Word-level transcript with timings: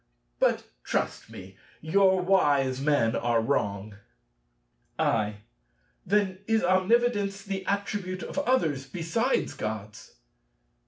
But 0.39 0.63
trust 0.83 1.29
me, 1.29 1.57
your 1.79 2.21
wise 2.21 2.81
men 2.81 3.15
are 3.15 3.39
wrong." 3.39 3.97
I. 4.97 5.41
Then 6.07 6.39
is 6.47 6.63
omnividence 6.63 7.43
the 7.45 7.63
attribute 7.67 8.23
of 8.23 8.39
others 8.39 8.87
besides 8.87 9.53
Gods? 9.53 10.15